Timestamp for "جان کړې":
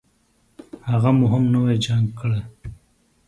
1.85-2.41